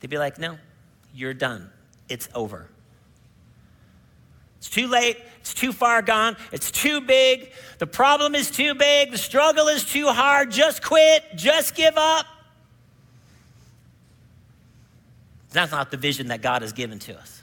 [0.01, 0.59] They'd be like, no,
[1.15, 1.71] you're done.
[2.09, 2.69] It's over.
[4.59, 5.19] It's too late.
[5.41, 6.37] It's too far gone.
[6.53, 7.51] It's too big.
[7.79, 9.11] The problem is too big.
[9.11, 10.51] The struggle is too hard.
[10.53, 11.25] Just quit.
[11.35, 12.27] Just give up.
[15.53, 17.43] That's not the vision that God has given to us.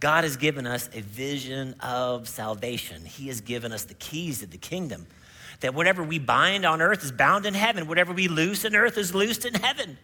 [0.00, 3.04] God has given us a vision of salvation.
[3.04, 5.06] He has given us the keys to the kingdom.
[5.60, 8.98] That whatever we bind on earth is bound in heaven, whatever we loose in earth
[8.98, 9.96] is loosed in heaven.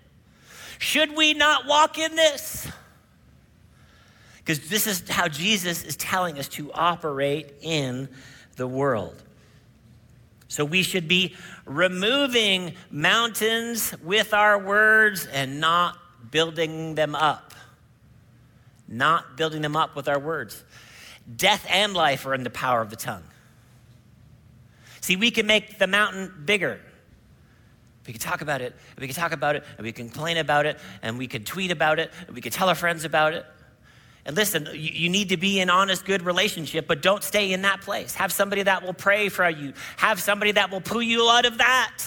[0.79, 2.67] Should we not walk in this?
[4.39, 8.09] Because this is how Jesus is telling us to operate in
[8.57, 9.23] the world.
[10.49, 15.99] So we should be removing mountains with our words and not
[16.31, 17.55] building them up.
[18.89, 20.63] Not building them up with our words.
[21.37, 23.23] Death and life are in the power of the tongue.
[25.01, 26.81] See, we can make the mountain bigger.
[28.07, 30.67] We can talk about it, we can talk about it, and we can complain about
[30.67, 33.47] it, and we can tweet about it, and we can tell our friends about it.
[34.25, 37.63] And listen, you, you need to be in honest, good relationship, but don't stay in
[37.63, 38.15] that place.
[38.15, 39.75] Have somebody that will pray for you.
[39.97, 41.99] Have somebody that will pull you out of that.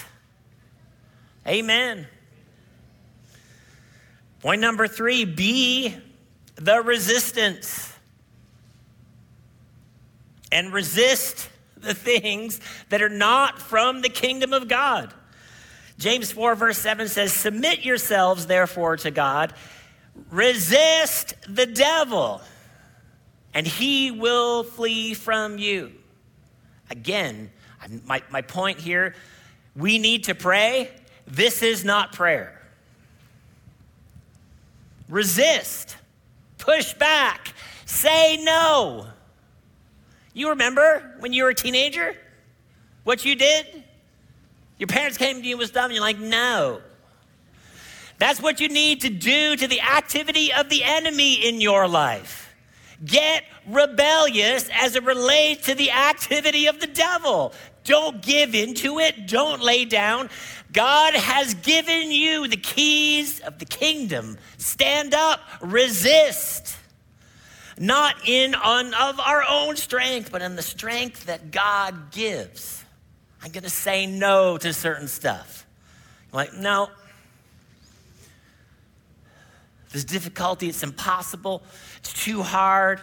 [1.46, 2.06] Amen.
[4.44, 5.96] Point number three be
[6.54, 7.92] the resistance.
[10.52, 15.12] And resist the things that are not from the kingdom of God.
[15.98, 19.52] James 4, verse 7 says, Submit yourselves, therefore, to God
[20.30, 22.40] Resist the devil,
[23.52, 25.92] and he will flee from you.
[26.90, 27.50] Again,
[28.04, 29.14] my, my point here
[29.74, 30.90] we need to pray.
[31.26, 32.60] This is not prayer.
[35.14, 35.96] Resist,
[36.58, 37.54] push back,
[37.86, 39.06] say no.
[40.32, 42.16] You remember when you were a teenager?
[43.04, 43.84] What you did?
[44.76, 46.80] Your parents came to you with stuff, and you're like, no.
[48.18, 52.52] That's what you need to do to the activity of the enemy in your life.
[53.04, 57.52] Get rebellious as it relates to the activity of the devil.
[57.84, 59.28] Don't give into it.
[59.28, 60.30] Don't lay down.
[60.72, 64.38] God has given you the keys of the kingdom.
[64.58, 66.76] Stand up, resist.
[67.78, 72.82] Not in on of our own strength, but in the strength that God gives.
[73.42, 75.66] I'm going to say no to certain stuff.
[76.32, 76.88] Like, no,
[79.94, 81.62] there's difficulty, it's impossible,
[81.98, 83.00] it's too hard.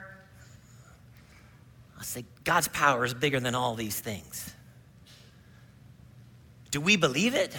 [1.98, 4.51] I say, God's power is bigger than all these things.
[6.72, 7.56] Do we believe it?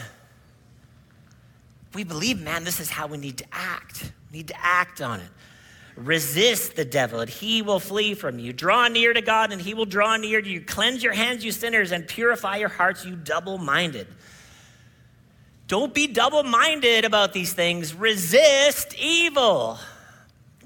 [1.94, 4.12] We believe, man, this is how we need to act.
[4.30, 5.28] We need to act on it.
[5.94, 8.54] Resist the devil, and he will flee from you.
[8.54, 10.62] Draw near to God, and he will draw near to you.
[10.62, 14.06] Cleanse your hands, you sinners, and purify your hearts, you double minded.
[15.68, 17.94] Don't be double minded about these things.
[17.94, 19.78] Resist evil.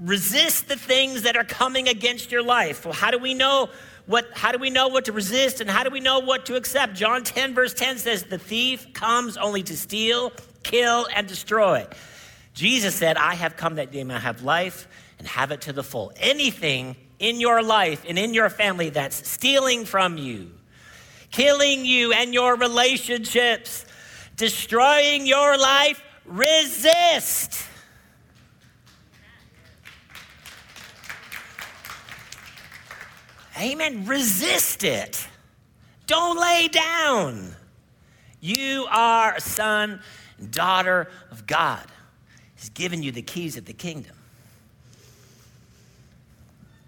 [0.00, 2.84] Resist the things that are coming against your life.
[2.84, 3.68] Well, how do we know
[4.06, 6.56] what how do we know what to resist and how do we know what to
[6.56, 6.94] accept?
[6.94, 11.86] John 10 verse 10 says the thief comes only to steal, kill and destroy.
[12.54, 14.88] Jesus said, "I have come that they may have life
[15.18, 19.28] and have it to the full." Anything in your life and in your family that's
[19.28, 20.52] stealing from you,
[21.30, 23.84] killing you and your relationships,
[24.36, 27.64] destroying your life, resist.
[33.58, 34.06] Amen.
[34.06, 35.26] Resist it.
[36.06, 37.54] Don't lay down.
[38.40, 40.00] You are a son
[40.38, 41.84] and daughter of God.
[42.54, 44.14] He's given you the keys of the kingdom.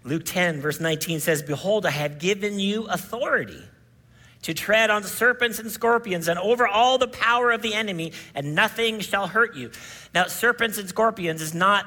[0.03, 3.61] Luke 10, verse 19 says, Behold, I have given you authority
[4.41, 8.55] to tread on serpents and scorpions and over all the power of the enemy, and
[8.55, 9.71] nothing shall hurt you.
[10.13, 11.85] Now, serpents and scorpions is not,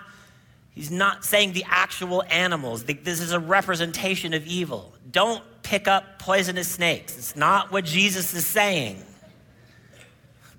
[0.75, 2.85] he's not saying the actual animals.
[2.85, 4.95] This is a representation of evil.
[5.11, 7.17] Don't pick up poisonous snakes.
[7.17, 9.03] It's not what Jesus is saying.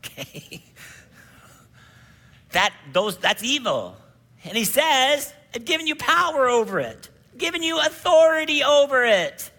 [0.06, 0.62] Okay?
[2.52, 3.96] That, those, that's evil.
[4.44, 9.52] And he says, I've given you power over it, I've given you authority over it.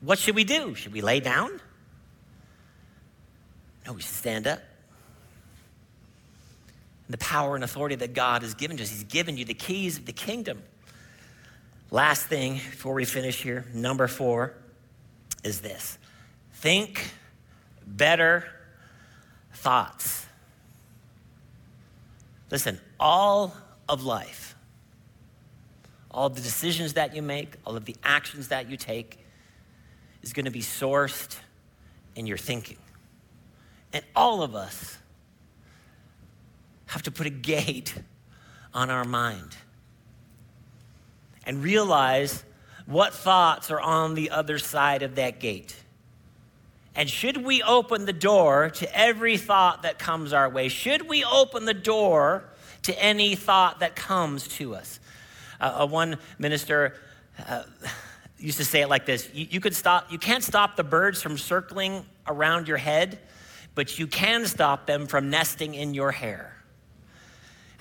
[0.00, 0.74] What should we do?
[0.74, 1.60] Should we lay down?
[3.86, 4.60] No, we should stand up.
[7.08, 9.98] The power and authority that God has given to us, He's given you the keys
[9.98, 10.62] of the kingdom.
[11.90, 14.54] Last thing before we finish here, number four,
[15.42, 15.98] is this
[16.54, 17.10] think
[17.86, 18.46] better
[19.52, 20.26] thoughts.
[22.50, 23.54] Listen, all
[23.88, 24.54] of life,
[26.10, 29.18] all of the decisions that you make, all of the actions that you take,
[30.22, 31.38] is going to be sourced
[32.16, 32.78] in your thinking.
[33.92, 34.98] And all of us
[36.86, 37.94] have to put a gate
[38.72, 39.56] on our mind
[41.46, 42.44] and realize
[42.86, 45.76] what thoughts are on the other side of that gate.
[46.94, 50.68] And should we open the door to every thought that comes our way?
[50.68, 52.44] Should we open the door
[52.82, 55.00] to any thought that comes to us?
[55.60, 56.94] Uh, one minister
[57.48, 57.64] uh,
[58.38, 61.22] used to say it like this you, you, could stop, you can't stop the birds
[61.22, 63.18] from circling around your head,
[63.74, 66.53] but you can stop them from nesting in your hair.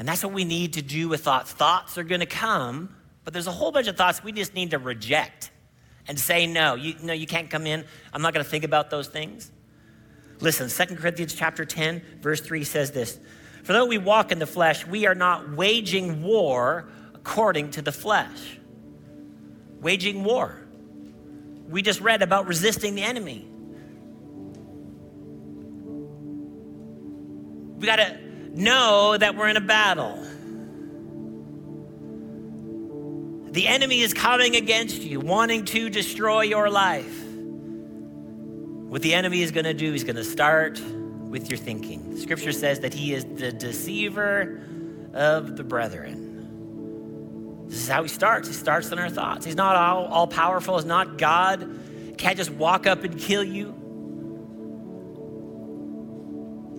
[0.03, 1.53] And that's what we need to do with thoughts.
[1.53, 2.93] Thoughts are going to come,
[3.23, 5.49] but there's a whole bunch of thoughts we just need to reject
[6.09, 6.75] and say no.
[6.75, 7.85] You, no, you can't come in.
[8.11, 9.49] I'm not going to think about those things.
[10.41, 13.17] Listen, 2 Corinthians chapter 10, verse 3 says this
[13.63, 17.93] For though we walk in the flesh, we are not waging war according to the
[17.93, 18.59] flesh.
[19.79, 20.59] Waging war.
[21.69, 23.47] We just read about resisting the enemy.
[27.79, 30.23] We got to know that we're in a battle.
[33.51, 37.23] The enemy is coming against you, wanting to destroy your life.
[38.93, 42.17] What the enemy is going to do, he's going to start with your thinking.
[42.17, 44.61] Scripture says that he is the deceiver
[45.13, 47.65] of the brethren.
[47.67, 48.47] This is how he starts.
[48.47, 49.45] He starts in our thoughts.
[49.45, 51.79] He's not all, all powerful, he's not God.
[52.17, 53.73] Can't just walk up and kill you.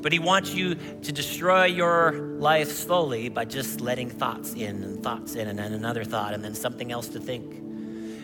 [0.05, 5.03] But he wants you to destroy your life slowly by just letting thoughts in and
[5.03, 7.65] thoughts in and then another thought and then something else to think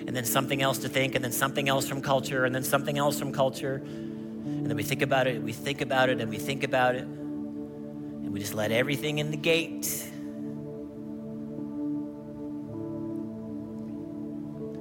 [0.07, 2.99] and then something else to think, and then something else from culture, and then something
[2.99, 3.77] else from culture.
[3.77, 7.05] And then we think about it, we think about it, and we think about it,
[7.05, 10.11] and we just let everything in the gate.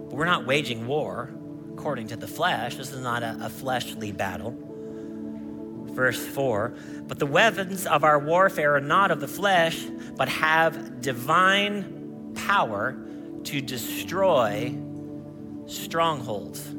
[0.10, 1.30] But we're not waging war
[1.74, 2.76] according to the flesh.
[2.76, 4.69] This is not a, a fleshly battle.
[5.92, 6.74] Verse 4
[7.08, 9.84] But the weapons of our warfare are not of the flesh,
[10.16, 12.96] but have divine power
[13.46, 14.76] to destroy
[15.66, 16.70] strongholds.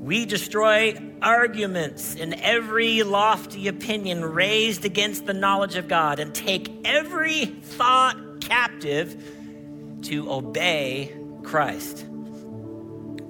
[0.00, 6.70] We destroy arguments and every lofty opinion raised against the knowledge of God and take
[6.86, 9.22] every thought captive
[10.02, 12.06] to obey Christ.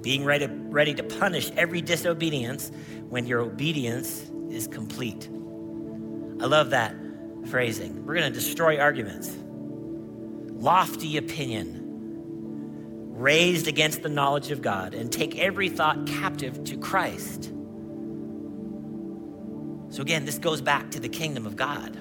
[0.01, 2.71] Being ready, ready to punish every disobedience
[3.09, 5.29] when your obedience is complete.
[6.41, 6.95] I love that
[7.47, 8.05] phrasing.
[8.05, 9.35] We're going to destroy arguments,
[10.61, 11.81] lofty opinion
[13.21, 17.51] raised against the knowledge of God, and take every thought captive to Christ.
[19.89, 21.97] So, again, this goes back to the kingdom of God.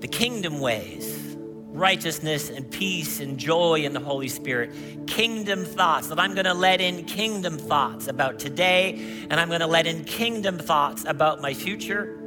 [0.00, 1.31] The kingdom ways
[1.72, 5.06] righteousness and peace and joy in the Holy Spirit.
[5.06, 8.94] Kingdom thoughts that I'm going to let in kingdom thoughts about today,
[9.30, 12.18] and I'm going to let in kingdom thoughts about my future.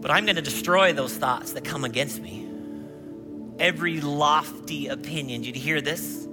[0.00, 2.44] But I'm going to destroy those thoughts that come against me
[3.58, 5.42] every lofty opinion.
[5.42, 6.26] Did you hear this?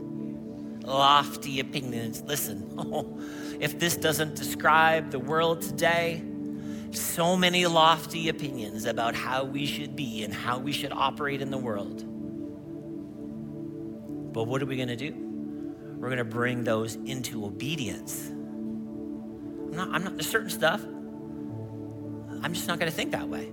[0.84, 2.22] Lofty opinions.
[2.24, 6.24] Listen, if this doesn't describe the world today,
[6.92, 11.52] so many lofty opinions about how we should be and how we should operate in
[11.52, 12.04] the world.
[14.34, 15.14] But what are we going to do?
[15.98, 18.28] We're going to bring those into obedience.
[18.30, 23.52] I'm not, I'm not, there's certain stuff, I'm just not going to think that way.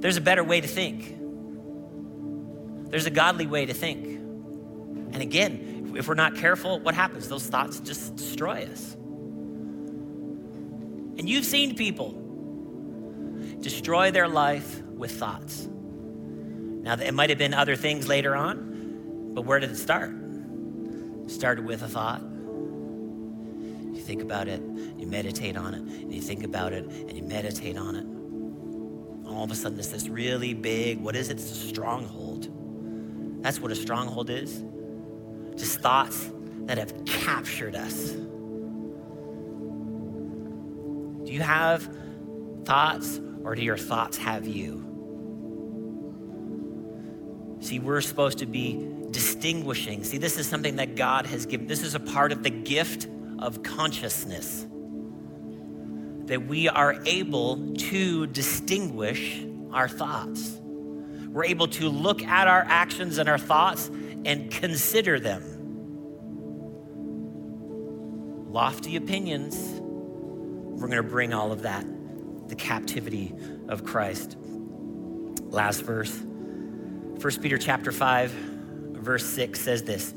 [0.00, 1.16] There's a better way to think.
[2.90, 4.04] There's a godly way to think.
[4.04, 7.28] And again, if we're not careful, what happens?
[7.28, 8.96] Those thoughts just destroy us.
[11.18, 12.12] And you've seen people
[13.60, 15.68] destroy their life with thoughts.
[15.70, 20.12] Now, it might have been other things later on, but where did it start?
[21.24, 22.20] It started with a thought.
[22.22, 24.60] You think about it,
[24.98, 28.06] you meditate on it, and you think about it, and you meditate on it.
[29.28, 31.38] All of a sudden, it's this really big, what is it?
[31.38, 32.48] It's a stronghold
[33.44, 34.64] that's what a stronghold is.
[35.54, 38.16] Just thoughts that have captured us.
[41.34, 41.88] You have
[42.64, 44.82] thoughts or do your thoughts have you?
[47.60, 50.04] See, we're supposed to be distinguishing.
[50.04, 51.66] See, this is something that God has given.
[51.66, 53.08] This is a part of the gift
[53.38, 54.66] of consciousness.
[56.26, 60.60] That we are able to distinguish our thoughts.
[61.28, 63.90] We're able to look at our actions and our thoughts
[64.24, 65.42] and consider them.
[68.52, 69.80] Lofty opinions,
[70.74, 71.84] we're going to bring all of that,
[72.48, 73.34] the captivity
[73.68, 74.36] of Christ.
[74.38, 76.14] Last verse.
[76.16, 80.14] 1 Peter chapter 5, verse 6 says this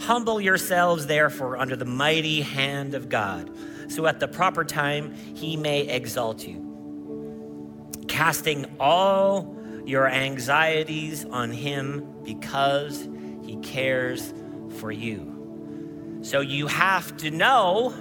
[0.00, 3.50] Humble yourselves, therefore, under the mighty hand of God,
[3.88, 12.22] so at the proper time he may exalt you, casting all your anxieties on Him
[12.24, 13.08] because
[13.42, 14.34] He cares
[14.78, 16.20] for you.
[16.22, 17.94] So you have to know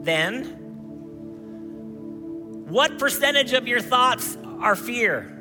[0.00, 0.67] then
[2.68, 5.34] what percentage of your thoughts are fear?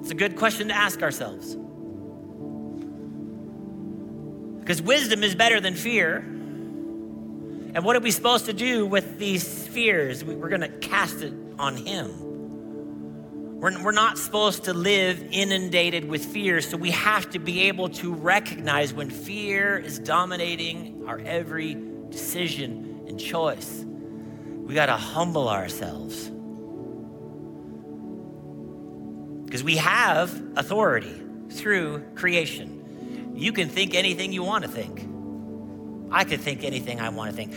[0.00, 1.56] It's a good question to ask ourselves.
[4.60, 6.16] Because wisdom is better than fear.
[7.74, 10.24] And what are we supposed to do with these fears?
[10.24, 13.60] We're going to cast it on Him.
[13.60, 17.88] We're, we're not supposed to live inundated with fear, so we have to be able
[17.90, 23.84] to recognize when fear is dominating our every decision and choice.
[23.84, 26.30] We got to humble ourselves.
[29.44, 33.32] Because we have authority through creation.
[33.34, 35.08] You can think anything you want to think.
[36.10, 37.54] I could think anything I want to think.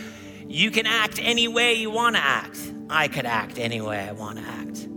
[0.48, 2.58] You can act any way you want to act.
[2.88, 4.88] I could act any way I want to act.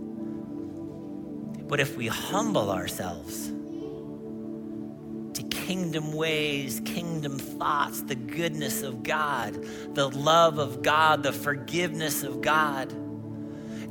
[1.68, 3.52] But if we humble ourselves
[5.70, 9.54] kingdom ways, kingdom thoughts, the goodness of God,
[9.94, 12.92] the love of God, the forgiveness of God,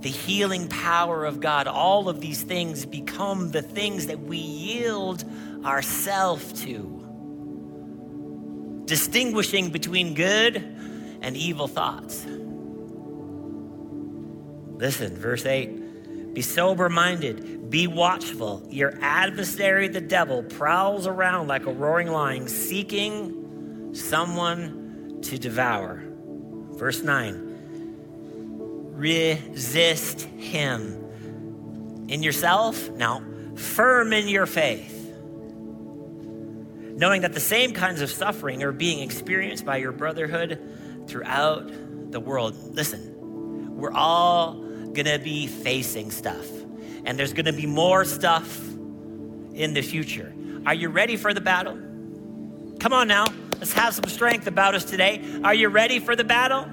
[0.01, 5.23] the healing power of God, all of these things become the things that we yield
[5.63, 8.84] ourselves to.
[8.84, 10.57] Distinguishing between good
[11.21, 12.25] and evil thoughts.
[14.75, 18.67] Listen, verse 8 Be sober minded, be watchful.
[18.70, 26.03] Your adversary, the devil, prowls around like a roaring lion, seeking someone to devour.
[26.72, 27.45] Verse 9
[28.95, 33.24] Resist him in yourself, now,
[33.55, 34.99] firm in your faith
[36.99, 40.59] knowing that the same kinds of suffering are being experienced by your brotherhood
[41.07, 41.72] throughout
[42.11, 42.53] the world.
[42.76, 44.55] Listen, we're all
[44.91, 46.45] gonna be facing stuff,
[47.10, 48.62] and there's gonna be more stuff
[49.55, 50.32] in the future.
[50.68, 51.74] Are you ready for the battle?
[52.80, 55.20] Come on now, let's have some strength about us today.
[55.43, 56.68] Are you ready for the battle?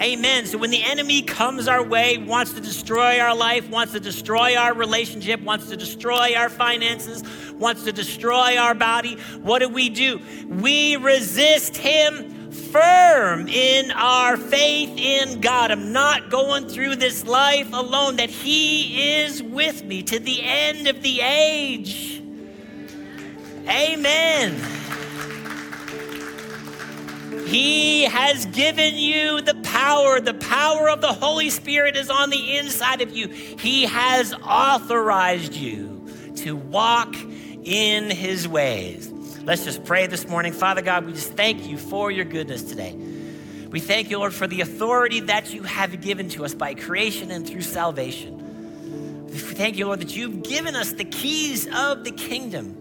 [0.00, 0.46] Amen.
[0.46, 4.56] So when the enemy comes our way, wants to destroy our life, wants to destroy
[4.56, 9.88] our relationship, wants to destroy our finances, wants to destroy our body, what do we
[9.88, 10.20] do?
[10.48, 15.70] We resist him firm in our faith in God.
[15.70, 20.88] I'm not going through this life alone, that He is with me to the end
[20.88, 22.22] of the age.
[23.68, 24.60] Amen.
[27.46, 30.18] He has given you the power.
[30.20, 33.28] The power of the Holy Spirit is on the inside of you.
[33.28, 37.14] He has authorized you to walk
[37.62, 39.13] in His ways.
[39.44, 40.54] Let's just pray this morning.
[40.54, 42.94] Father God, we just thank you for your goodness today.
[43.68, 47.30] We thank you, Lord, for the authority that you have given to us by creation
[47.30, 49.26] and through salvation.
[49.26, 52.80] We thank you, Lord, that you've given us the keys of the kingdom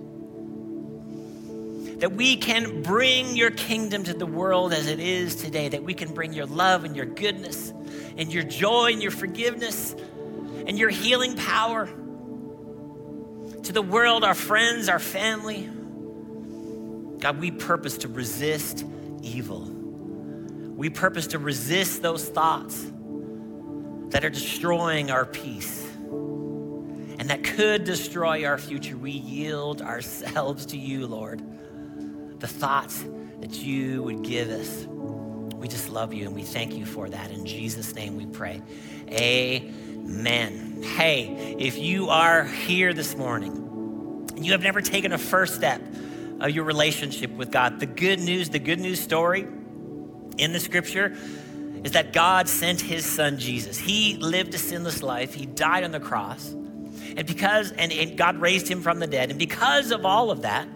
[1.99, 5.93] that we can bring your kingdom to the world as it is today, that we
[5.93, 7.73] can bring your love and your goodness
[8.17, 9.95] and your joy and your forgiveness
[10.65, 11.87] and your healing power
[13.63, 15.69] to the world, our friends, our family.
[17.23, 18.85] God, we purpose to resist
[19.21, 19.61] evil.
[19.61, 22.91] We purpose to resist those thoughts
[24.09, 25.87] that are destroying our peace
[27.17, 28.97] and that could destroy our future.
[28.97, 31.41] We yield ourselves to you, Lord
[32.43, 33.05] the thoughts
[33.39, 34.85] that you would give us.
[35.55, 37.31] We just love you and we thank you for that.
[37.31, 38.61] In Jesus' name we pray.
[39.09, 40.83] Amen.
[40.83, 45.81] Hey, if you are here this morning and you have never taken a first step
[46.43, 49.47] of your relationship with God, the good news, the good news story
[50.37, 51.17] in the scripture
[51.83, 53.77] is that God sent his son Jesus.
[53.77, 56.51] He lived a sinless life, he died on the cross.
[57.15, 59.29] And because, and, and God raised him from the dead.
[59.29, 60.67] And because of all of that,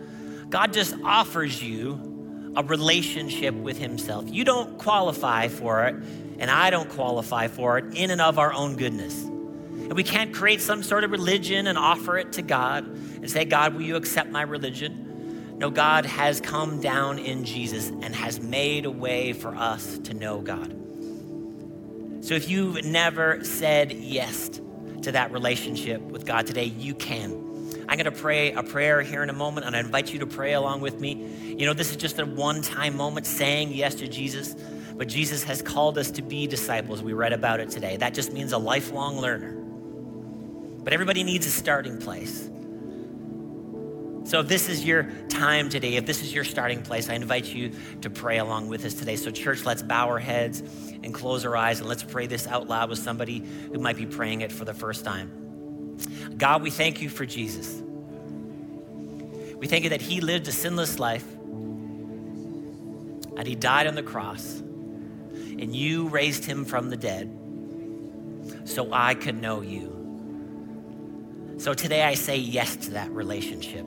[0.50, 4.26] God just offers you a relationship with Himself.
[4.28, 5.96] You don't qualify for it,
[6.40, 9.24] and I don't qualify for it in and of our own goodness.
[9.24, 13.46] And we can't create some sort of religion and offer it to God and say,
[13.46, 15.07] God, will you accept my religion?
[15.58, 20.14] No, God has come down in Jesus and has made a way for us to
[20.14, 20.72] know God.
[22.24, 24.62] So if you've never said yes
[25.02, 27.48] to that relationship with God today, you can.
[27.90, 30.28] I'm going to pray a prayer here in a moment, and I invite you to
[30.28, 31.56] pray along with me.
[31.58, 34.56] You know, this is just a one time moment saying yes to Jesus,
[34.96, 37.02] but Jesus has called us to be disciples.
[37.02, 37.98] We read about it today.
[37.98, 39.54] That just means a lifelong learner.
[40.84, 42.50] But everybody needs a starting place.
[44.28, 47.46] So, if this is your time today, if this is your starting place, I invite
[47.46, 47.72] you
[48.02, 49.16] to pray along with us today.
[49.16, 50.60] So, church, let's bow our heads
[51.02, 53.40] and close our eyes and let's pray this out loud with somebody
[53.72, 55.96] who might be praying it for the first time.
[56.38, 57.82] God, we thank you for Jesus.
[59.56, 61.26] We thank you that he lived a sinless life
[63.38, 67.32] and he died on the cross and you raised him from the dead
[68.66, 69.94] so I could know you.
[71.60, 73.86] So today I say yes to that relationship.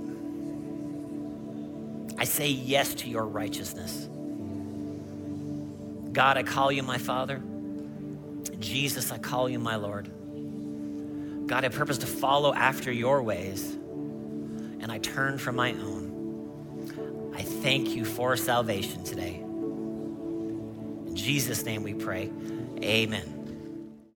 [2.20, 4.06] I say yes to your righteousness.
[6.12, 7.40] God, I call you my Father.
[8.58, 10.10] Jesus, I call you my Lord.
[11.46, 17.32] God, I purpose to follow after your ways, and I turn from my own.
[17.34, 19.36] I thank you for salvation today.
[19.36, 22.30] In Jesus' name we pray.
[22.82, 23.39] Amen.